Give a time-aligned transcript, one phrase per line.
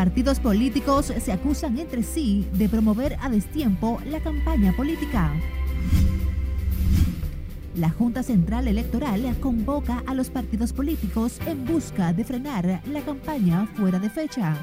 [0.00, 5.30] Partidos políticos se acusan entre sí de promover a destiempo la campaña política.
[7.74, 13.66] La Junta Central Electoral convoca a los partidos políticos en busca de frenar la campaña
[13.74, 14.56] fuera de fecha.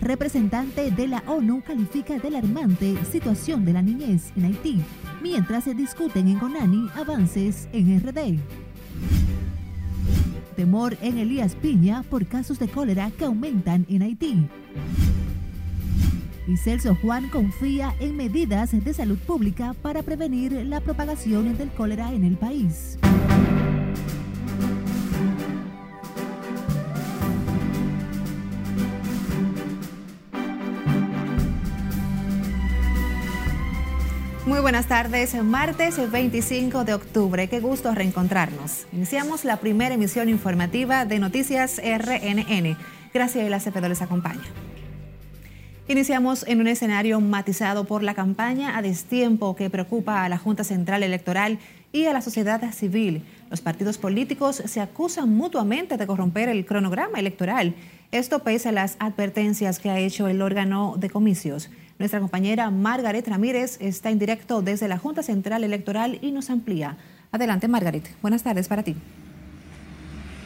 [0.00, 4.80] Representante de la ONU califica de alarmante situación de la niñez en Haití,
[5.20, 8.38] mientras se discuten en Conani avances en RD.
[10.60, 14.46] Temor en Elías Piña por casos de cólera que aumentan en Haití.
[16.46, 22.12] Y Celso Juan confía en medidas de salud pública para prevenir la propagación del cólera
[22.12, 22.98] en el país.
[34.50, 37.46] Muy buenas tardes, martes 25 de octubre.
[37.46, 38.84] Qué gusto reencontrarnos.
[38.92, 42.76] Iniciamos la primera emisión informativa de Noticias RNN.
[43.14, 44.42] Gracias la Cepeda les acompaña.
[45.86, 50.64] Iniciamos en un escenario matizado por la campaña a destiempo que preocupa a la Junta
[50.64, 51.60] Central Electoral
[51.92, 53.22] y a la sociedad civil.
[53.50, 57.76] Los partidos políticos se acusan mutuamente de corromper el cronograma electoral.
[58.10, 61.70] Esto pese a las advertencias que ha hecho el órgano de comicios.
[62.00, 66.96] Nuestra compañera Margaret Ramírez está en directo desde la Junta Central Electoral y nos amplía.
[67.30, 68.16] Adelante, Margaret.
[68.22, 68.96] Buenas tardes para ti.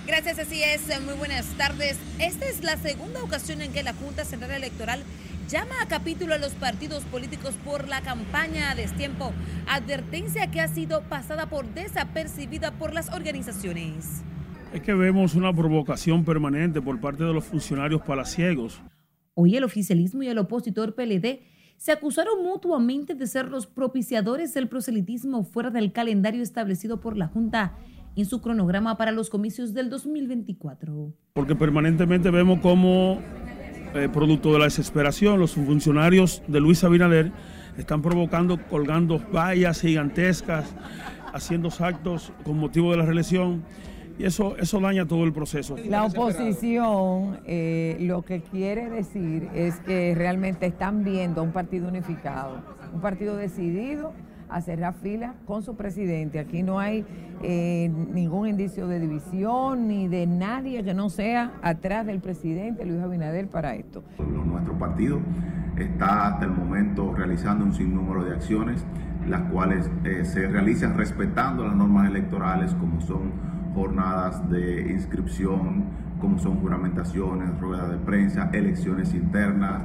[0.05, 0.83] Gracias, así es.
[1.03, 1.97] Muy buenas tardes.
[2.19, 5.05] Esta es la segunda ocasión en que la Junta Central Electoral
[5.49, 9.33] llama a capítulo a los partidos políticos por la campaña a destiempo,
[9.69, 14.25] advertencia que ha sido pasada por desapercibida por las organizaciones.
[14.73, 18.83] Es que vemos una provocación permanente por parte de los funcionarios palaciegos
[19.35, 21.41] Hoy el oficialismo y el opositor PLD
[21.77, 27.27] se acusaron mutuamente de ser los propiciadores del proselitismo fuera del calendario establecido por la
[27.27, 27.77] Junta
[28.15, 31.13] en su cronograma para los comicios del 2024.
[31.33, 33.21] Porque permanentemente vemos como,
[33.95, 37.33] eh, producto de la desesperación, los funcionarios de Luis Abinader
[37.77, 40.77] están provocando, colgando vallas gigantescas,
[41.33, 43.65] haciendo actos con motivo de la reelección
[44.19, 45.77] y eso, eso daña todo el proceso.
[45.89, 51.89] La oposición eh, lo que quiere decir es que realmente están viendo a un partido
[51.89, 52.61] unificado,
[52.93, 54.13] un partido decidido
[54.49, 56.39] a cerrar fila con su presidente.
[56.39, 57.05] Aquí no hay
[57.43, 63.01] eh, ningún indicio de división ni de nadie que no sea atrás del presidente Luis
[63.01, 64.05] Abinader para esto.
[64.19, 65.19] Nuestro partido
[65.77, 68.85] está hasta el momento realizando un sinnúmero de acciones,
[69.29, 75.85] las cuales eh, se realizan respetando las normas electorales como son jornadas de inscripción,
[76.21, 79.83] como son juramentaciones, ruedas de prensa, elecciones internas.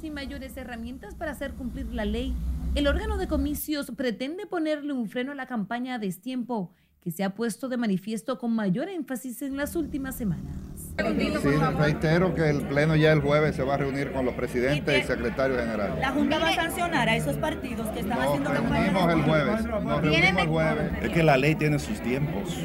[0.00, 2.34] Sin mayores herramientas para hacer cumplir la ley,
[2.74, 6.72] el órgano de comicios pretende ponerle un freno a la campaña a destiempo
[7.04, 10.56] que se ha puesto de manifiesto con mayor énfasis en las últimas semanas.
[10.96, 15.04] Sí, reitero que el Pleno ya el jueves se va a reunir con los presidentes
[15.04, 15.98] y, secretarios generales.
[16.00, 18.90] ¿La Junta va a sancionar a esos partidos que están haciendo campaña?
[18.90, 20.92] Nos reunimos el jueves, nos reunimos el jueves.
[21.02, 22.56] Es que la ley tiene sus tiempos,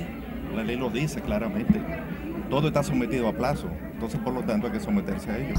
[0.55, 1.81] la ley lo dice claramente.
[2.49, 5.55] Todo está sometido a plazo, entonces por lo tanto hay que someterse a ello.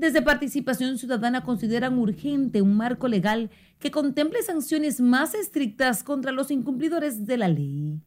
[0.00, 6.50] Desde Participación Ciudadana consideran urgente un marco legal que contemple sanciones más estrictas contra los
[6.50, 8.00] incumplidores de la ley.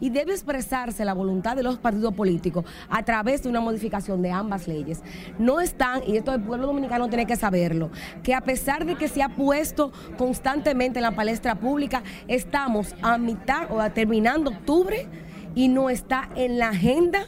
[0.00, 4.32] Y debe expresarse la voluntad de los partidos políticos a través de una modificación de
[4.32, 5.04] ambas leyes.
[5.38, 7.92] No están, y esto el pueblo dominicano tiene que saberlo,
[8.24, 13.18] que a pesar de que se ha puesto constantemente en la palestra pública, estamos a
[13.18, 15.06] mitad o a terminando octubre
[15.54, 17.20] y no está en la agenda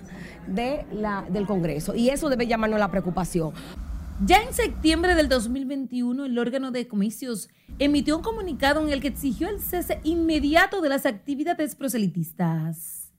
[0.49, 1.95] de la, del Congreso.
[1.95, 3.53] Y eso debe llamarnos la preocupación.
[4.25, 7.49] Ya en septiembre del 2021, el órgano de comicios
[7.81, 13.13] emitió un comunicado en el que exigió el cese inmediato de las actividades proselitistas.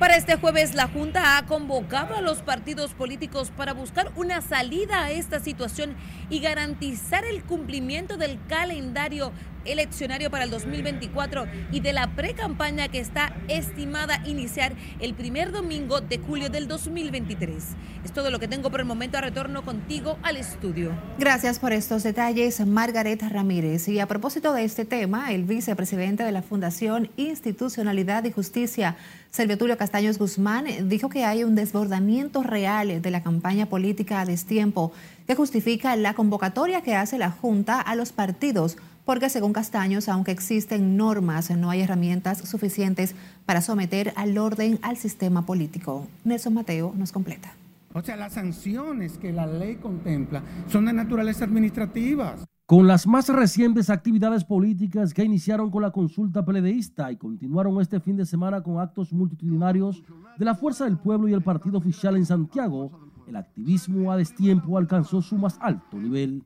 [0.00, 5.04] Para este jueves, la Junta ha convocado a los partidos políticos para buscar una salida
[5.04, 5.94] a esta situación
[6.28, 9.30] y garantizar el cumplimiento del calendario
[9.64, 16.00] eleccionario para el 2024 y de la pre-campaña que está estimada iniciar el primer domingo
[16.00, 17.64] de julio del 2023.
[18.04, 19.20] Es todo lo que tengo por el momento.
[19.20, 20.92] Retorno contigo al estudio.
[21.18, 23.88] Gracias por estos detalles, Margaret Ramírez.
[23.88, 28.96] Y a propósito de este tema, el vicepresidente de la Fundación Institucionalidad y Justicia,
[29.30, 34.26] Servio Tulio Castaños Guzmán, dijo que hay un desbordamiento real de la campaña política a
[34.26, 34.92] destiempo
[35.26, 40.30] que justifica la convocatoria que hace la Junta a los partidos porque según Castaños, aunque
[40.30, 43.14] existen normas, no hay herramientas suficientes
[43.46, 46.06] para someter al orden al sistema político.
[46.24, 47.54] Nelson Mateo nos completa.
[47.94, 52.36] O sea, las sanciones que la ley contempla son de naturaleza administrativa.
[52.64, 58.00] Con las más recientes actividades políticas que iniciaron con la consulta peledeísta y continuaron este
[58.00, 60.02] fin de semana con actos multitudinarios
[60.38, 62.90] de la Fuerza del Pueblo y el Partido Oficial en Santiago,
[63.26, 66.44] el activismo a destiempo alcanzó su más alto nivel.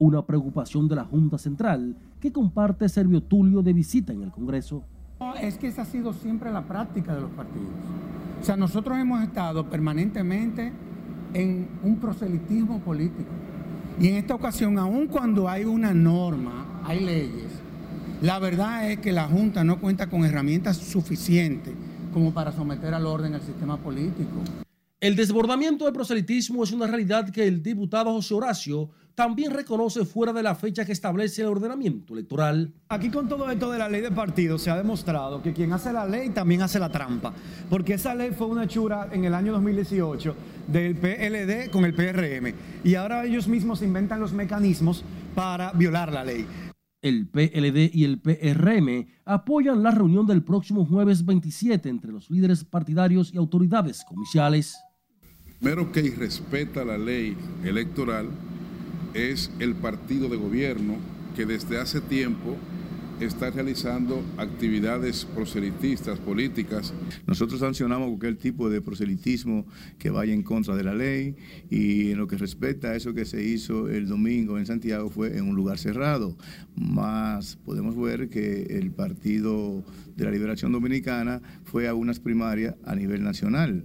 [0.00, 4.82] Una preocupación de la Junta Central que comparte Servio Tulio de visita en el Congreso.
[5.42, 7.68] Es que esa ha sido siempre la práctica de los partidos.
[8.40, 10.72] O sea, nosotros hemos estado permanentemente
[11.34, 13.28] en un proselitismo político.
[14.00, 17.52] Y en esta ocasión, aun cuando hay una norma, hay leyes,
[18.22, 21.74] la verdad es que la Junta no cuenta con herramientas suficientes
[22.14, 24.40] como para someter al orden el sistema político.
[25.00, 30.30] El desbordamiento del proselitismo es una realidad que el diputado José Horacio también reconoce fuera
[30.34, 32.74] de la fecha que establece el ordenamiento electoral.
[32.90, 35.90] Aquí con todo esto de la ley de partidos se ha demostrado que quien hace
[35.90, 37.32] la ley también hace la trampa,
[37.70, 40.36] porque esa ley fue una hechura en el año 2018
[40.66, 42.52] del PLD con el PRM
[42.84, 45.02] y ahora ellos mismos inventan los mecanismos
[45.34, 46.46] para violar la ley.
[47.00, 52.64] El PLD y el PRM apoyan la reunión del próximo jueves 27 entre los líderes
[52.64, 54.76] partidarios y autoridades comerciales.
[55.60, 58.30] Primero que respeta la ley electoral
[59.12, 60.96] es el partido de gobierno
[61.36, 62.56] que desde hace tiempo
[63.20, 66.94] está realizando actividades proselitistas políticas.
[67.26, 69.66] Nosotros sancionamos cualquier tipo de proselitismo
[69.98, 71.36] que vaya en contra de la ley
[71.68, 75.36] y en lo que respecta a eso que se hizo el domingo en Santiago fue
[75.36, 76.38] en un lugar cerrado.
[76.74, 79.84] Más podemos ver que el Partido
[80.16, 83.84] de la Liberación Dominicana fue a unas primarias a nivel nacional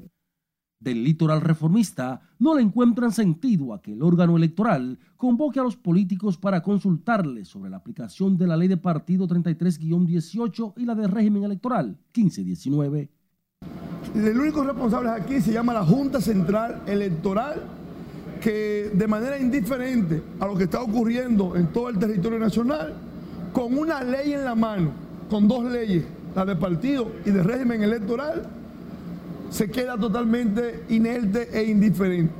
[0.80, 5.78] del litoral reformista no le encuentran sentido a que el órgano electoral convoque a los
[5.78, 11.08] políticos para consultarles sobre la aplicación de la ley de partido 33-18 y la de
[11.08, 13.10] régimen electoral 15-19.
[14.16, 17.62] El único responsable aquí se llama la Junta Central Electoral,
[18.40, 22.94] que de manera indiferente a lo que está ocurriendo en todo el territorio nacional,
[23.52, 24.92] con una ley en la mano,
[25.30, 26.06] con dos leyes,
[26.36, 28.48] la de partido y de régimen electoral,
[29.50, 32.34] se queda totalmente inerte e indiferente.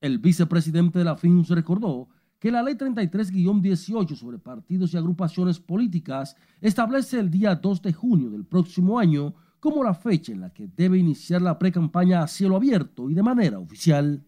[0.00, 2.08] El vicepresidente de la FINUS recordó
[2.38, 8.30] que la ley 33-18 sobre partidos y agrupaciones políticas establece el día 2 de junio
[8.30, 12.56] del próximo año como la fecha en la que debe iniciar la precampaña a cielo
[12.56, 14.24] abierto y de manera oficial.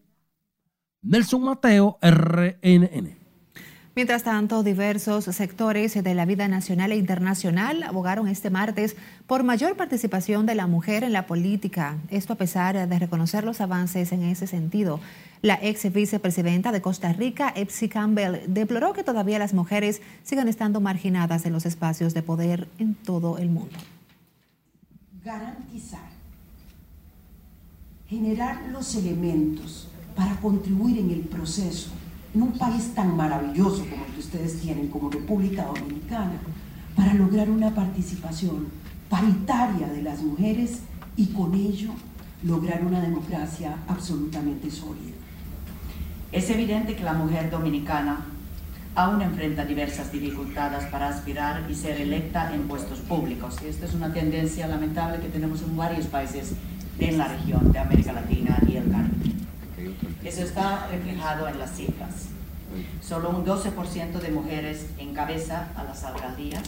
[1.01, 3.20] Nelson Mateo, RNN.
[3.93, 8.95] Mientras tanto, diversos sectores de la vida nacional e internacional abogaron este martes
[9.27, 11.97] por mayor participación de la mujer en la política.
[12.09, 15.01] Esto a pesar de reconocer los avances en ese sentido.
[15.41, 20.79] La ex vicepresidenta de Costa Rica, Epsi Campbell, deploró que todavía las mujeres sigan estando
[20.79, 23.77] marginadas en los espacios de poder en todo el mundo.
[25.21, 26.09] Garantizar,
[28.07, 31.91] generar los elementos para contribuir en el proceso
[32.33, 36.39] en un país tan maravilloso como el que ustedes tienen, como República Dominicana,
[36.95, 38.67] para lograr una participación
[39.09, 40.79] paritaria de las mujeres
[41.17, 41.91] y con ello
[42.43, 45.15] lograr una democracia absolutamente sólida.
[46.31, 48.25] Es evidente que la mujer dominicana
[48.95, 53.57] aún enfrenta diversas dificultades para aspirar y ser electa en puestos públicos.
[53.63, 56.53] Y esta es una tendencia lamentable que tenemos en varios países
[56.99, 59.40] en la región de América Latina y el Caribe.
[60.23, 62.27] Eso está reflejado en las cifras.
[63.01, 66.63] Solo un 12% de mujeres encabeza a las alcaldías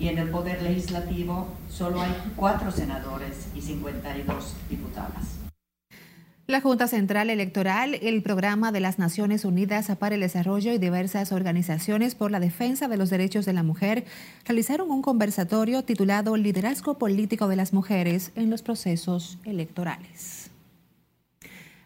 [0.00, 5.36] y en el Poder Legislativo solo hay cuatro senadores y 52 diputadas.
[6.46, 11.30] La Junta Central Electoral, el Programa de las Naciones Unidas para el Desarrollo y diversas
[11.30, 14.04] organizaciones por la defensa de los derechos de la mujer
[14.46, 20.39] realizaron un conversatorio titulado Liderazgo Político de las Mujeres en los Procesos Electorales.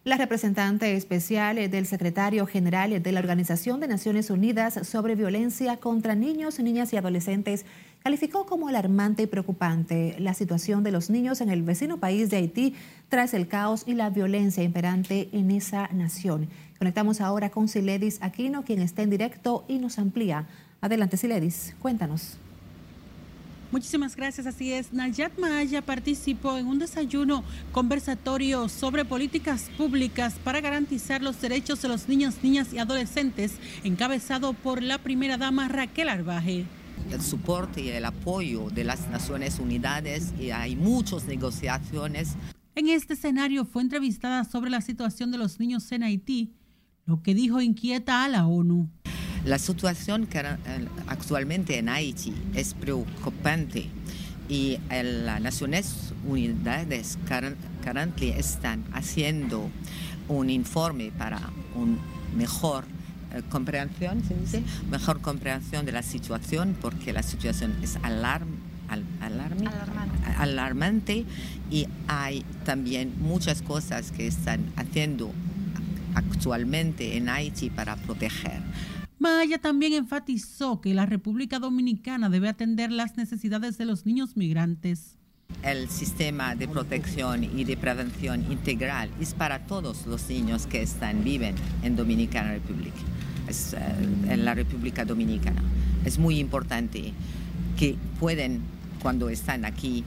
[0.04, 6.14] La representante especial del secretario general de la Organización de Naciones Unidas sobre violencia contra
[6.14, 7.64] niños, niñas y adolescentes
[8.02, 12.36] calificó como alarmante y preocupante la situación de los niños en el vecino país de
[12.36, 12.74] Haití
[13.08, 16.50] tras el caos y la violencia imperante en esa nación.
[16.76, 20.44] Conectamos ahora con Siledis Aquino, quien está en directo y nos amplía.
[20.82, 22.36] Adelante, Siledis, cuéntanos.
[23.74, 24.46] Muchísimas gracias.
[24.46, 24.92] Así es.
[24.92, 31.88] Nayat Maya participó en un desayuno conversatorio sobre políticas públicas para garantizar los derechos de
[31.88, 36.66] los niños, niñas y adolescentes, encabezado por la primera dama Raquel Arbaje
[37.10, 42.36] el soporte y el apoyo de las Naciones Unidas y hay muchas negociaciones.
[42.76, 46.54] En este escenario fue entrevistada sobre la situación de los niños en Haití,
[47.06, 48.88] lo que dijo inquieta a la ONU.
[49.44, 50.26] La situación
[51.06, 53.90] actualmente en Haití es preocupante
[54.48, 56.86] y las Naciones Unidas
[58.20, 59.70] están haciendo
[60.28, 61.98] un informe para un
[62.34, 62.84] mejor
[63.34, 64.62] eh, comprensión, ¿se dice?
[64.90, 68.48] Mejor comprensión de la situación porque la situación es alarm,
[69.20, 69.68] alarmante.
[70.38, 71.24] alarmante
[71.70, 75.32] y hay también muchas cosas que están haciendo
[76.14, 78.62] actualmente en Haití para proteger.
[79.24, 85.16] Maya también enfatizó que la República Dominicana debe atender las necesidades de los niños migrantes.
[85.62, 91.24] El sistema de protección y de prevención integral es para todos los niños que están
[91.24, 92.98] viven en Dominicana República,
[93.48, 95.62] eh, en la República Dominicana.
[96.04, 97.14] Es muy importante
[97.78, 98.60] que pueden,
[99.00, 100.04] cuando están aquí,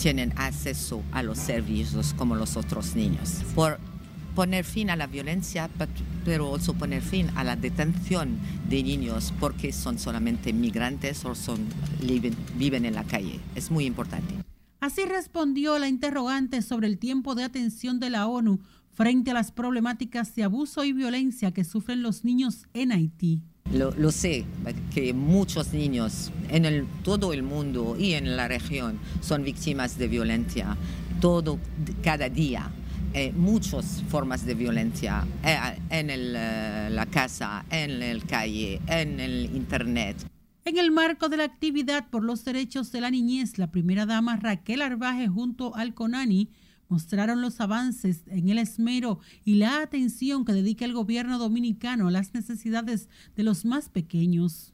[0.00, 3.42] tienen acceso a los servicios como los otros niños.
[4.34, 5.68] Poner fin a la violencia,
[6.24, 11.66] pero also poner fin a la detención de niños porque son solamente migrantes o son,
[12.56, 13.40] viven en la calle.
[13.54, 14.34] Es muy importante.
[14.80, 18.60] Así respondió la interrogante sobre el tiempo de atención de la ONU
[18.94, 23.42] frente a las problemáticas de abuso y violencia que sufren los niños en Haití.
[23.72, 24.46] Lo, sé,
[24.92, 30.08] que muchos niños en el, todo el mundo y en la región son víctimas de
[30.08, 30.76] violencia
[31.20, 31.58] todo,
[32.02, 32.70] cada día.
[33.12, 35.58] Eh, muchas formas de violencia eh,
[35.90, 40.16] en eh, la casa, en el calle, en el internet.
[40.64, 44.36] En el marco de la actividad por los derechos de la niñez, la primera dama
[44.36, 46.50] Raquel Arbaje junto al CONANI
[46.88, 52.10] mostraron los avances en el esmero y la atención que dedica el gobierno dominicano a
[52.12, 54.72] las necesidades de los más pequeños.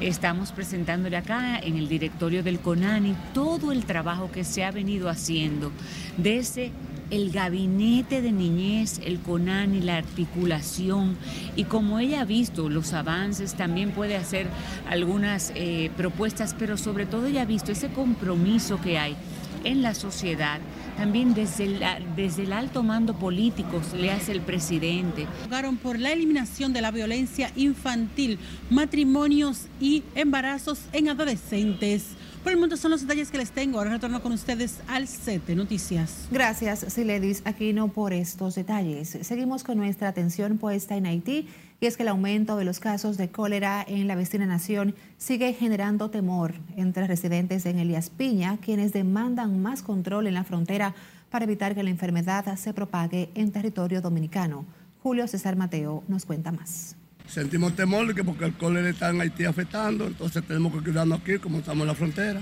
[0.00, 5.10] Estamos presentándole acá en el directorio del CONANI todo el trabajo que se ha venido
[5.10, 5.70] haciendo
[6.16, 6.72] desde
[7.14, 11.16] el gabinete de niñez, el CONANI, la articulación
[11.54, 14.48] y como ella ha visto los avances, también puede hacer
[14.88, 19.16] algunas eh, propuestas, pero sobre todo ella ha visto ese compromiso que hay
[19.62, 20.60] en la sociedad
[20.96, 21.80] también desde el,
[22.16, 25.26] desde el alto mando político le hace el presidente.
[25.44, 28.38] Jugaron por la eliminación de la violencia infantil,
[28.70, 32.10] matrimonios y embarazos en adolescentes.
[32.44, 33.78] Por el momento son los detalles que les tengo.
[33.78, 36.28] Ahora retorno con ustedes al set de noticias.
[36.30, 39.16] Gracias, Siledis Aquino, por estos detalles.
[39.22, 41.48] Seguimos con nuestra atención puesta en Haití
[41.80, 45.54] y es que el aumento de los casos de cólera en la vecina nación sigue
[45.54, 50.94] generando temor entre residentes en Elías Piña, quienes demandan más control en la frontera
[51.30, 54.66] para evitar que la enfermedad se propague en territorio dominicano.
[55.02, 56.94] Julio César Mateo nos cuenta más.
[57.26, 61.20] Sentimos temor de que porque el cólera está en Haití afectando, entonces tenemos que cuidarnos
[61.20, 62.40] aquí como estamos en la frontera.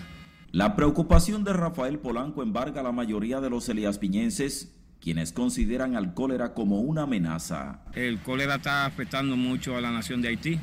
[0.50, 6.14] La preocupación de Rafael Polanco embarga a la mayoría de los eliaspiñenses, quienes consideran al
[6.14, 7.80] cólera como una amenaza.
[7.94, 10.60] El cólera está afectando mucho a la nación de Haití.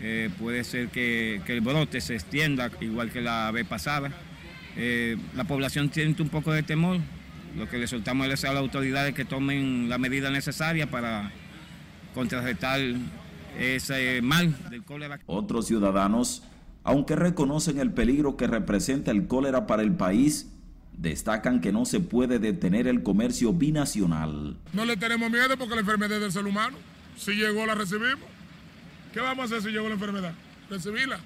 [0.00, 4.12] Eh, puede ser que, el brote se extienda igual que la vez pasada.
[4.76, 7.00] Eh, la población tiene un poco de temor.
[7.56, 11.32] Lo que le soltamos es a las autoridades que tomen la medida necesaria para
[12.14, 12.80] contrarrestar
[13.58, 15.20] ese mal del cólera.
[15.26, 16.42] Otros ciudadanos,
[16.84, 20.50] aunque reconocen el peligro que representa el cólera para el país,
[20.96, 24.56] destacan que no se puede detener el comercio binacional.
[24.72, 26.76] No le tenemos miedo porque la enfermedad es del ser humano.
[27.16, 28.24] Si llegó, la recibimos.
[29.12, 30.34] ¿Qué vamos a hacer si llegó la enfermedad?
[30.68, 31.18] Recibirla.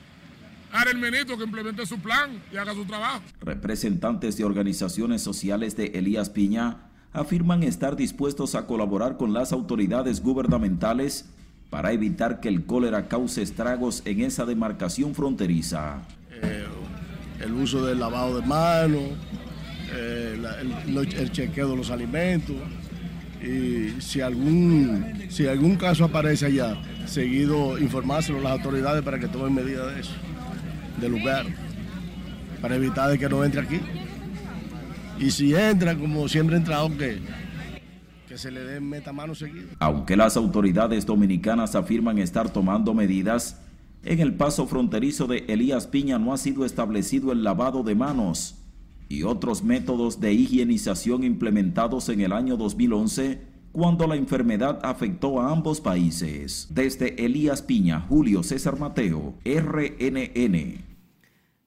[0.72, 3.22] Ahora el ministro que implemente su plan y haga su trabajo.
[3.40, 10.22] Representantes de organizaciones sociales de Elías Piña afirman estar dispuestos a colaborar con las autoridades
[10.22, 11.28] gubernamentales
[11.70, 16.02] para evitar que el cólera cause estragos en esa demarcación fronteriza.
[16.42, 16.66] Eh,
[17.40, 19.02] el uso del lavado de manos,
[19.94, 20.36] eh,
[20.86, 22.56] el, chequeo de los alimentos
[23.40, 29.28] y si algún, si algún caso aparece allá, seguido informárselo a las autoridades para que
[29.28, 30.12] tomen medidas de eso,
[31.00, 31.46] del lugar,
[32.60, 33.80] para evitar que no entre aquí.
[35.18, 37.20] Y si entra, como siempre ha entrado, que
[38.30, 39.70] que se le den metamanos seguido.
[39.80, 43.60] Aunque las autoridades dominicanas afirman estar tomando medidas,
[44.04, 48.54] en el paso fronterizo de Elías Piña no ha sido establecido el lavado de manos
[49.08, 53.40] y otros métodos de higienización implementados en el año 2011
[53.72, 56.68] cuando la enfermedad afectó a ambos países.
[56.70, 60.89] Desde Elías Piña, Julio César Mateo, RNN.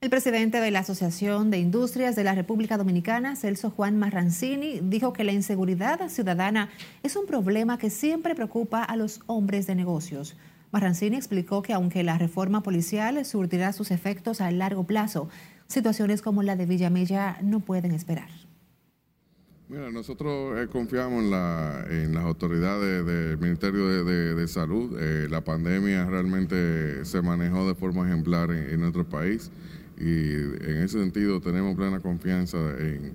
[0.03, 5.13] El presidente de la Asociación de Industrias de la República Dominicana, Celso Juan Marrancini, dijo
[5.13, 6.69] que la inseguridad ciudadana
[7.03, 10.36] es un problema que siempre preocupa a los hombres de negocios.
[10.74, 15.29] Marrancini explicó que aunque la reforma policial surtirá sus efectos a largo plazo,
[15.67, 18.27] situaciones como la de Villamella no pueden esperar.
[19.69, 21.24] Mira, nosotros eh, confiamos
[21.89, 24.98] en, las autoridades del Ministerio de, Salud.
[25.00, 29.50] Eh, la pandemia realmente se manejó de forma ejemplar en nuestro país
[29.97, 33.13] y en ese sentido tenemos plena confianza en,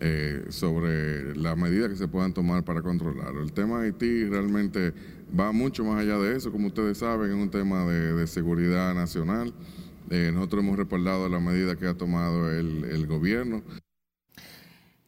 [0.00, 3.40] eh, sobre las medidas que se puedan tomar para controlarlo.
[3.40, 4.92] El tema de Haití realmente
[5.38, 9.54] va mucho más allá de eso, como ustedes saben, es un tema de, seguridad nacional.
[10.10, 13.62] Eh, nosotros hemos respaldado la medida que ha tomado el, el gobierno.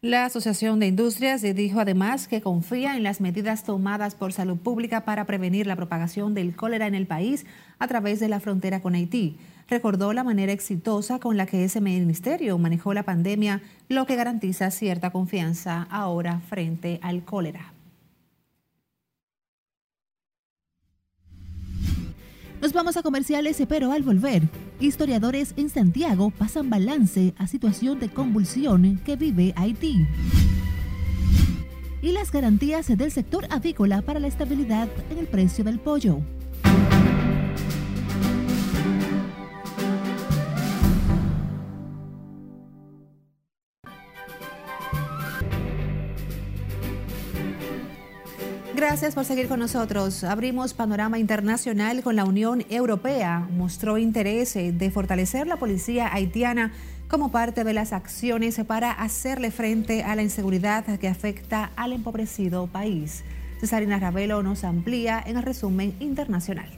[0.05, 5.07] La Asociación de Industrias dijo además que confía en las medidas tomadas por salud pública
[5.07, 7.47] para prevenir la propagación del cólera en el país
[7.79, 9.39] a través de la frontera con Haití.
[9.67, 14.71] Recordó la manera exitosa con la que ese ministerio manejó la pandemia, lo que garantiza
[14.71, 17.74] cierta confianza ahora frente al cólera.
[22.65, 24.43] Nos vamos a comerciales, pero al volver,
[24.81, 30.07] historiadores en Santiago pasan balance a situación de convulsión que vive Haití.
[32.01, 36.23] Y las garantías del sector avícola para la estabilidad en el precio del pollo.
[48.95, 50.23] Gracias por seguir con nosotros.
[50.23, 53.49] Abrimos panorama internacional con la Unión Europea.
[53.51, 56.71] Mostró interés de fortalecer la policía haitiana
[57.09, 62.69] como parte de las acciones para hacerle frente a la inseguridad que afecta al empobrecido
[62.69, 63.25] país.
[63.59, 66.69] Cesarina Ravelo nos amplía en el resumen internacional.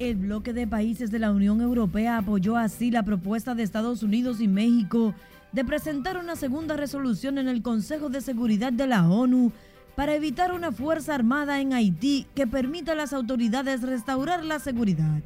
[0.00, 4.40] El bloque de países de la Unión Europea apoyó así la propuesta de Estados Unidos
[4.40, 5.14] y México
[5.52, 9.52] de presentar una segunda resolución en el Consejo de Seguridad de la ONU
[9.96, 15.22] para evitar una fuerza armada en Haití que permita a las autoridades restaurar la seguridad.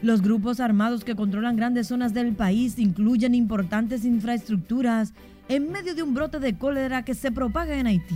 [0.00, 5.12] Los grupos armados que controlan grandes zonas del país incluyen importantes infraestructuras
[5.48, 8.14] en medio de un brote de cólera que se propaga en Haití.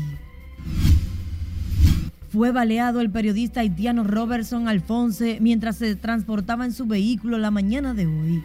[2.30, 7.94] Fue baleado el periodista haitiano Robertson Alfonse mientras se transportaba en su vehículo la mañana
[7.94, 8.42] de hoy.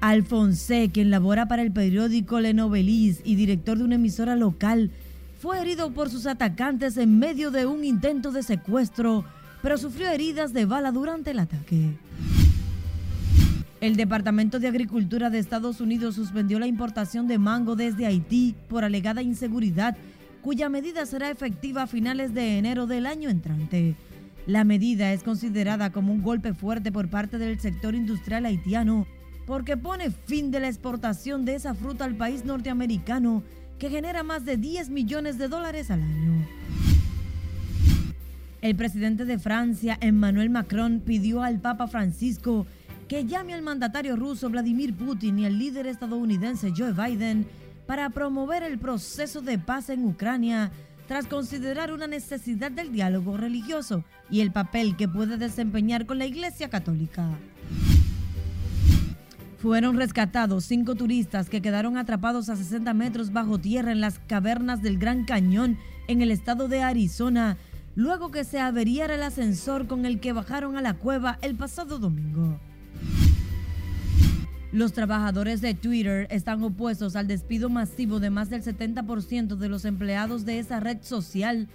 [0.00, 4.90] Alfonse, quien labora para el periódico Le Novelis y director de una emisora local,
[5.40, 9.24] fue herido por sus atacantes en medio de un intento de secuestro,
[9.62, 11.96] pero sufrió heridas de bala durante el ataque.
[13.80, 18.84] El Departamento de Agricultura de Estados Unidos suspendió la importación de mango desde Haití por
[18.84, 19.96] alegada inseguridad,
[20.42, 23.96] cuya medida será efectiva a finales de enero del año entrante.
[24.46, 29.06] La medida es considerada como un golpe fuerte por parte del sector industrial haitiano
[29.46, 33.42] porque pone fin de la exportación de esa fruta al país norteamericano
[33.80, 36.46] que genera más de 10 millones de dólares al año.
[38.60, 42.66] El presidente de Francia, Emmanuel Macron, pidió al Papa Francisco
[43.08, 47.46] que llame al mandatario ruso Vladimir Putin y al líder estadounidense Joe Biden
[47.86, 50.70] para promover el proceso de paz en Ucrania
[51.08, 56.26] tras considerar una necesidad del diálogo religioso y el papel que puede desempeñar con la
[56.26, 57.30] Iglesia Católica.
[59.60, 64.80] Fueron rescatados cinco turistas que quedaron atrapados a 60 metros bajo tierra en las cavernas
[64.80, 65.76] del Gran Cañón
[66.08, 67.58] en el estado de Arizona,
[67.94, 71.98] luego que se averiara el ascensor con el que bajaron a la cueva el pasado
[71.98, 72.58] domingo.
[74.72, 79.84] Los trabajadores de Twitter están opuestos al despido masivo de más del 70% de los
[79.84, 81.68] empleados de esa red social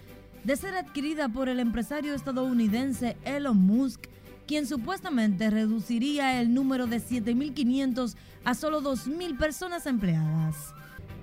[0.43, 4.07] de ser adquirida por el empresario estadounidense Elon Musk
[4.47, 10.73] quien supuestamente reduciría el número de 7.500 a solo 2.000 personas empleadas.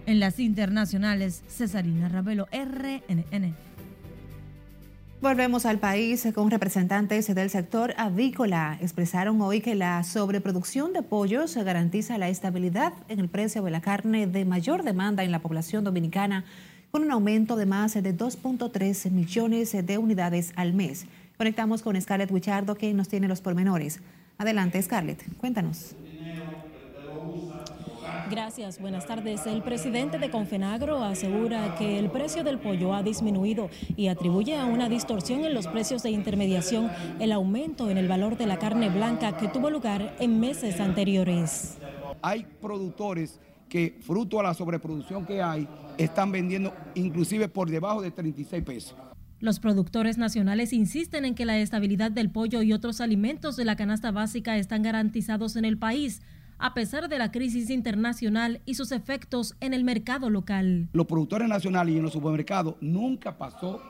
[0.06, 3.54] En las internacionales, Cesarina Ravelo, RNN.
[5.20, 8.76] Volvemos al país con representantes del sector avícola.
[8.80, 13.80] Expresaron hoy que la sobreproducción de pollos garantiza la estabilidad en el precio de la
[13.80, 16.44] carne de mayor demanda en la población dominicana,
[16.90, 21.06] con un aumento de más de 2.3 millones de unidades al mes.
[21.42, 23.98] Conectamos con Scarlett Wichardo, que nos tiene los pormenores.
[24.38, 25.96] Adelante, Scarlett, cuéntanos.
[28.30, 29.44] Gracias, buenas tardes.
[29.46, 34.66] El presidente de Confenagro asegura que el precio del pollo ha disminuido y atribuye a
[34.66, 38.88] una distorsión en los precios de intermediación el aumento en el valor de la carne
[38.88, 41.76] blanca que tuvo lugar en meses anteriores.
[42.22, 45.66] Hay productores que, fruto a la sobreproducción que hay,
[45.98, 48.94] están vendiendo inclusive por debajo de 36 pesos.
[49.42, 53.74] Los productores nacionales insisten en que la estabilidad del pollo y otros alimentos de la
[53.74, 56.22] canasta básica están garantizados en el país,
[56.58, 60.90] a pesar de la crisis internacional y sus efectos en el mercado local.
[60.92, 63.82] Los productores nacionales y en los supermercados nunca pasó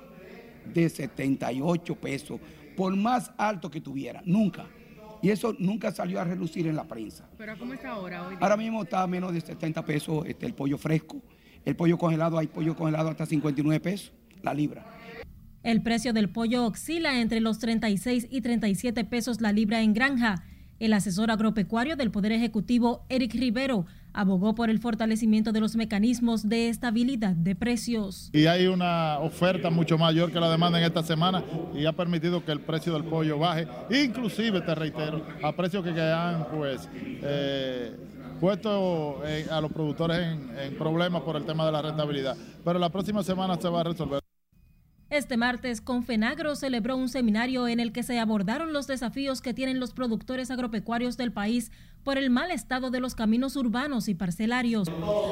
[0.73, 2.41] de 78 pesos,
[2.75, 4.65] por más alto que tuviera, nunca.
[5.21, 7.29] Y eso nunca salió a relucir en la prensa.
[7.37, 8.27] ¿Pero cómo está ahora?
[8.27, 11.21] Hoy ahora mismo está a menos de 70 pesos este, el pollo fresco.
[11.62, 14.85] El pollo congelado, hay pollo congelado hasta 59 pesos la libra.
[15.62, 20.42] El precio del pollo oscila entre los 36 y 37 pesos la libra en granja.
[20.81, 26.48] El asesor agropecuario del Poder Ejecutivo, Eric Rivero, abogó por el fortalecimiento de los mecanismos
[26.48, 28.29] de estabilidad de precios.
[28.33, 32.44] Y hay una oferta mucho mayor que la demanda en esta semana y ha permitido
[32.44, 37.96] que el precio del pollo baje, inclusive, te reitero, a precios que han pues eh,
[38.40, 42.37] puesto eh, a los productores en problemas por el tema de la rentabilidad.
[42.64, 44.22] Pero la próxima semana se va a resolver.
[45.12, 49.79] Este martes, Confenagro celebró un seminario en el que se abordaron los desafíos que tienen
[49.79, 51.70] los productores agropecuarios del país
[52.05, 54.91] por el mal estado de los caminos urbanos y parcelarios.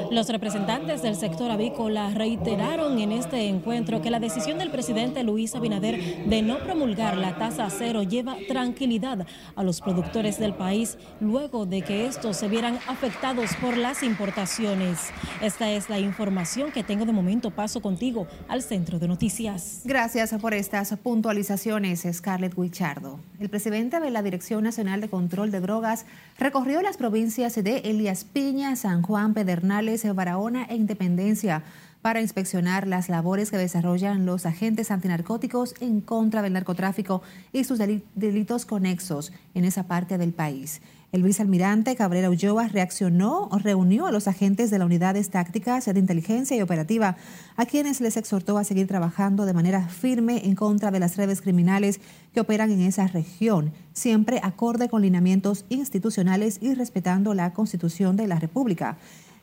[0.09, 5.53] Los representantes del sector avícola reiteraron en este encuentro que la decisión del presidente Luis
[5.55, 11.65] Abinader de no promulgar la tasa cero lleva tranquilidad a los productores del país luego
[11.65, 15.09] de que estos se vieran afectados por las importaciones.
[15.41, 17.51] Esta es la información que tengo de momento.
[17.51, 19.81] Paso contigo al centro de noticias.
[19.83, 23.19] Gracias por estas puntualizaciones, Scarlett Guichardo.
[23.39, 26.05] El presidente de la Dirección Nacional de Control de Drogas
[26.37, 31.63] recordó recorrió las provincias de Elías Piña, San Juan, Pedernales, Barahona e Independencia
[32.03, 37.79] para inspeccionar las labores que desarrollan los agentes antinarcóticos en contra del narcotráfico y sus
[38.13, 40.81] delitos conexos en esa parte del país.
[41.11, 45.99] El vicealmirante Cabrera Ulloa reaccionó o reunió a los agentes de las unidades tácticas de
[45.99, 47.17] inteligencia y operativa,
[47.57, 51.41] a quienes les exhortó a seguir trabajando de manera firme en contra de las redes
[51.41, 51.99] criminales
[52.33, 58.27] que operan en esa región, siempre acorde con lineamientos institucionales y respetando la Constitución de
[58.27, 58.97] la República.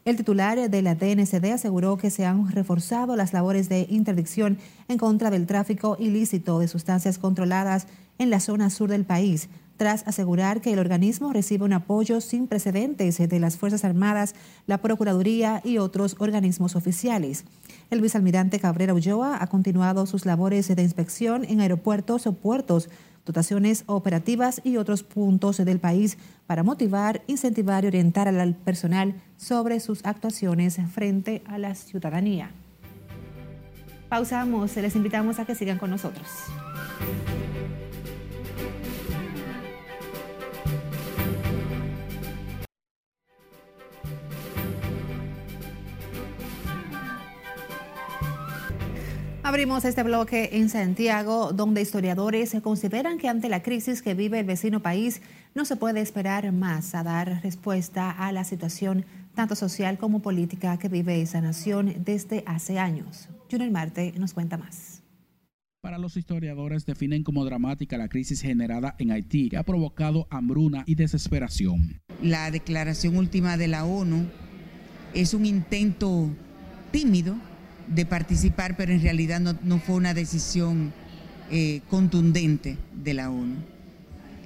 [0.07, 4.57] El titular de la DNCD aseguró que se han reforzado las labores de interdicción
[4.89, 10.07] en contra del tráfico ilícito de sustancias controladas en la zona sur del país, tras
[10.07, 14.35] asegurar que el organismo recibe un apoyo sin precedentes de las Fuerzas Armadas,
[14.67, 17.45] la Procuraduría y otros organismos oficiales.
[17.89, 22.91] El vicealmirante Cabrera Ulloa ha continuado sus labores de inspección en aeropuertos o puertos,
[23.25, 29.79] dotaciones operativas y otros puntos del país para motivar, incentivar y orientar al personal sobre
[29.79, 32.51] sus actuaciones frente a la ciudadanía.
[34.09, 36.27] Pausamos, les invitamos a que sigan con nosotros.
[49.49, 54.45] Abrimos este bloque en Santiago, donde historiadores consideran que ante la crisis que vive el
[54.45, 55.23] vecino país
[55.55, 60.79] no se puede esperar más a dar respuesta a la situación tanto social como política
[60.79, 63.31] que vive esa nación desde hace años.
[63.51, 65.03] Junior Marte nos cuenta más.
[65.81, 70.85] Para los historiadores definen como dramática la crisis generada en Haití que ha provocado hambruna
[70.85, 72.03] y desesperación.
[72.21, 74.27] La declaración última de la ONU
[75.15, 76.29] es un intento
[76.91, 77.35] tímido
[77.89, 80.93] de participar, pero en realidad no, fue una decisión
[81.51, 83.57] eh, contundente de la ONU.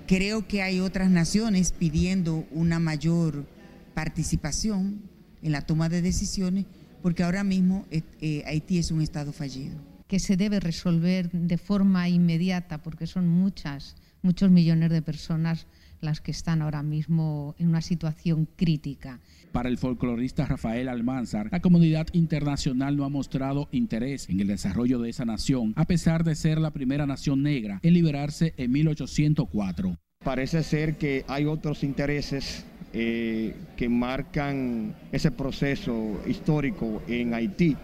[0.07, 3.46] Creo que hay otras naciones pidiendo una mayor
[3.94, 5.02] participación
[5.42, 6.66] en la toma de decisiones,
[7.02, 9.76] porque ahora mismo eh, eh, Haití es un Estado fallido.
[10.07, 15.66] Que se debe resolver de forma inmediata, porque son muchas, muchos millones de personas
[16.02, 19.20] las que están ahora mismo en una situación crítica.
[19.52, 24.98] Para el folclorista Rafael Almanzar, la comunidad internacional no ha mostrado interés en el desarrollo
[24.98, 29.96] de esa nación, a pesar de ser la primera nación negra en liberarse en 1804.
[30.24, 37.76] Parece ser que hay otros intereses eh, que marcan ese proceso histórico en Haití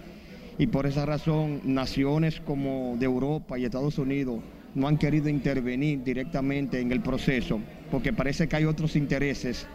[0.59, 4.40] y por esa razón naciones como de Europa y Estados Unidos
[4.74, 9.66] no han querido intervenir directamente en el proceso porque parece que hay otros intereses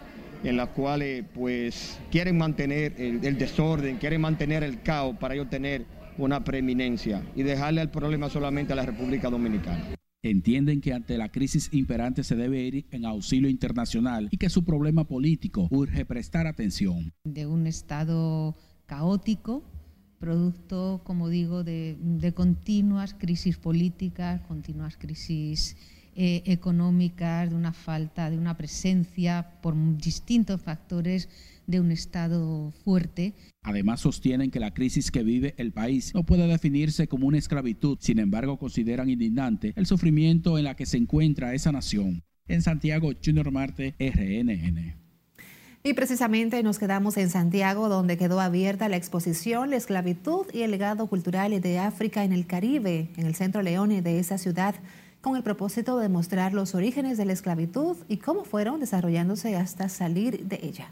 [0.43, 5.86] en las cuales pues quieren mantener el, desorden, quieren mantener el caos para ellos tener
[6.17, 9.95] una preeminencia y dejarle el problema solamente a la República Dominicana.
[10.21, 14.63] Entienden que ante la crisis imperante se debe ir en auxilio internacional y que su
[14.63, 17.13] problema político urge prestar atención.
[17.25, 19.63] De un estado caótico,
[20.24, 25.76] producto, como digo, de, continuas crisis políticas, continuas crisis
[26.16, 31.28] eh, económicas, de una falta, de una presencia por distintos factores
[31.68, 33.34] de un Estado fuerte.
[33.64, 37.98] Además, sostienen que la crisis que vive el país no puede definirse como una esclavitud,
[38.00, 42.24] sin embargo, consideran indignante el sufrimiento en la que se encuentra esa nación.
[42.48, 45.03] En Santiago, Junior Marte, RNN.
[45.86, 50.72] Y precisamente nos quedamos en Santiago, donde quedó abierta la exposición La esclavitud y el
[50.72, 54.76] legado cultural de África en el Caribe, en el centro Leone de esa ciudad
[55.19, 59.89] con el propósito de mostrar los orígenes de la esclavitud y cómo fueron desarrollándose hasta
[59.89, 60.91] salir de ella.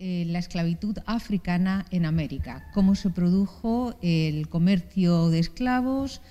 [0.00, 6.22] Eh, la esclavitud africana en América, cómo se produjo el comercio de esclavos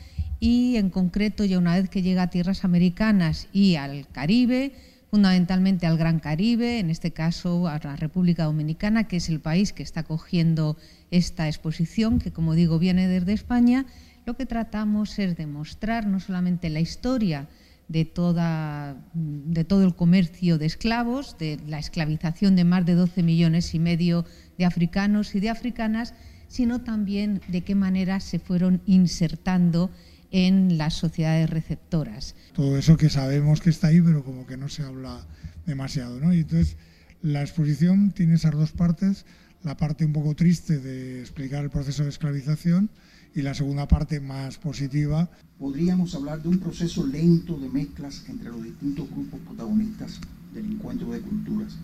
[0.41, 4.73] y en concreto ya una vez que llega a tierras americanas y al Caribe,
[5.09, 9.73] fundamentalmente al Gran Caribe, en este caso a la República Dominicana, que es el país
[9.73, 10.77] que está cogiendo
[11.09, 13.85] esta exposición, que como digo viene desde España.
[14.25, 17.47] Lo que tratamos es demostrar no solamente la historia
[17.87, 23.23] de, toda, de todo el comercio de esclavos, de la esclavización de más de 12
[23.23, 24.25] millones y medio
[24.59, 26.13] de africanos y de africanas,
[26.47, 29.89] sino también de qué manera se fueron insertando
[30.31, 32.35] en las sociedades receptoras.
[32.53, 35.25] Todo eso que sabemos que está ahí, pero como que no se habla
[35.65, 36.19] demasiado.
[36.19, 36.33] ¿no?
[36.33, 36.77] Y entonces
[37.21, 39.25] la exposición tiene esas dos partes,
[39.63, 42.89] la parte un poco triste de explicar el proceso de esclavización
[43.35, 45.29] y la segunda parte más positiva.
[45.57, 50.19] Podríamos hablar de un proceso lento de mezclas entre los distintos grupos protagonistas
[50.53, 51.75] del encuentro de culturas.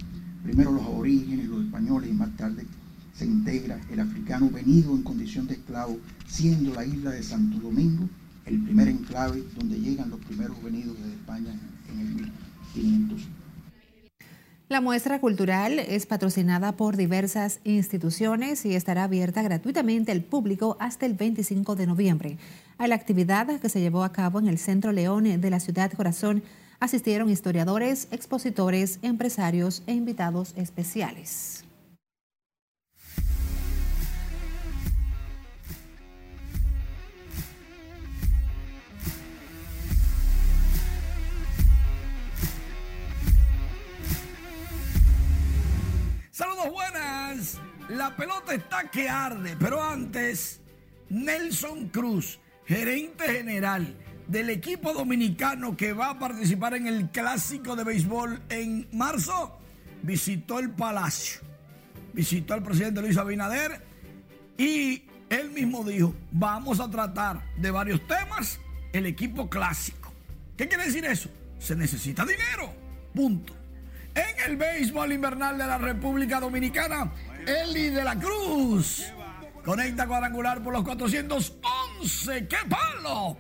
[0.44, 2.66] Primero los aborígenes, los españoles y más tarde
[3.14, 8.10] se integra el africano venido en condición de esclavo, siendo la isla de Santo Domingo
[8.46, 11.54] el primer enclave donde llegan los primeros venidos de España
[11.92, 12.32] en el
[12.76, 13.28] 1500.
[14.68, 21.06] La muestra cultural es patrocinada por diversas instituciones y estará abierta gratuitamente al público hasta
[21.06, 22.38] el 25 de noviembre.
[22.80, 25.92] A la actividad que se llevó a cabo en el Centro León de la ciudad
[25.94, 26.42] Corazón
[26.80, 31.64] asistieron historiadores, expositores, empresarios e invitados especiales.
[47.90, 50.60] La pelota está que arde, pero antes,
[51.10, 53.96] Nelson Cruz, gerente general
[54.28, 59.60] del equipo dominicano que va a participar en el clásico de béisbol en marzo,
[60.02, 61.42] visitó el Palacio,
[62.14, 63.84] visitó al presidente Luis Abinader
[64.58, 68.60] y él mismo dijo, vamos a tratar de varios temas
[68.94, 70.14] el equipo clásico.
[70.58, 71.30] ¿Qué quiere decir eso?
[71.60, 72.74] Se necesita dinero,
[73.14, 73.55] punto.
[74.16, 77.12] En el béisbol invernal de la República Dominicana,
[77.46, 79.12] Eli de la Cruz
[79.64, 82.48] conecta cuadrangular por los 411.
[82.48, 83.38] ¡Qué palo!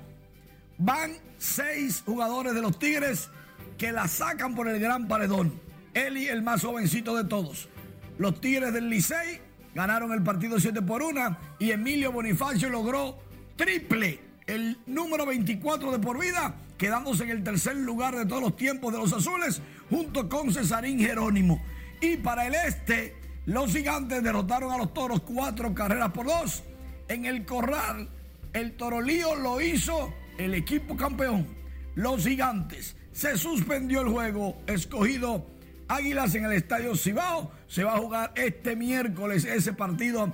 [0.77, 3.29] Van seis jugadores de los Tigres
[3.77, 5.59] que la sacan por el gran paredón.
[5.93, 7.69] Eli, el más jovencito de todos.
[8.17, 9.39] Los Tigres del Licey
[9.73, 13.17] ganaron el partido 7 por 1 y Emilio Bonifacio logró
[13.55, 18.55] triple, el número 24 de por vida, quedándose en el tercer lugar de todos los
[18.55, 21.61] tiempos de los azules junto con Cesarín Jerónimo.
[22.01, 26.63] Y para el este, los gigantes derrotaron a los toros cuatro carreras por dos.
[27.07, 28.09] En el corral,
[28.53, 31.47] el torolío lo hizo el equipo campeón.
[31.95, 32.95] Los gigantes.
[33.11, 35.45] Se suspendió el juego escogido
[35.87, 37.51] Águilas en el Estadio Cibao.
[37.67, 40.33] Se va a jugar este miércoles ese partido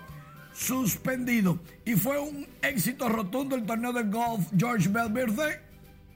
[0.54, 1.60] suspendido.
[1.86, 5.71] Y fue un éxito rotundo el torneo de golf George Bell Birthday.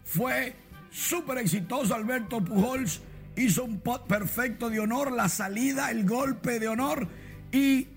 [0.06, 0.56] Fue
[0.92, 3.02] súper exitoso Alberto Pujols
[3.36, 7.08] hizo un pot perfecto de honor, la salida, el golpe de honor
[7.52, 7.88] y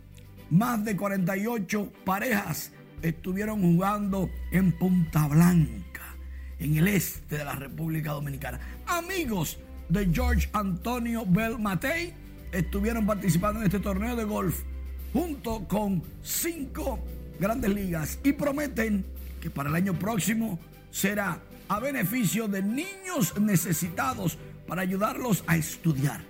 [0.51, 6.17] más de 48 parejas estuvieron jugando en Punta Blanca,
[6.59, 8.59] en el este de la República Dominicana.
[8.87, 12.13] Amigos de George Antonio Bell Matei
[12.51, 14.63] estuvieron participando en este torneo de golf
[15.13, 16.99] junto con cinco
[17.39, 19.05] grandes ligas y prometen
[19.41, 20.59] que para el año próximo
[20.91, 26.21] será a beneficio de niños necesitados para ayudarlos a estudiar.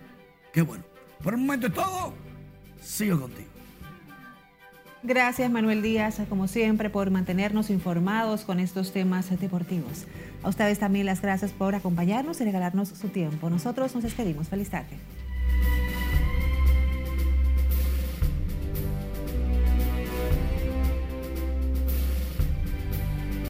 [0.53, 0.85] Qué bueno.
[1.23, 2.15] Por el momento es todo.
[2.83, 3.49] Sigo contigo.
[5.03, 10.07] Gracias Manuel Díaz, como siempre, por mantenernos informados con estos temas deportivos.
[10.43, 13.49] A ustedes también las gracias por acompañarnos y regalarnos su tiempo.
[13.49, 14.49] Nosotros nos despedimos.
[14.49, 14.97] Feliz tarde.